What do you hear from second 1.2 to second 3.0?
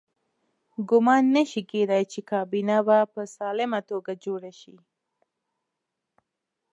نه شي کېدای چې کابینه به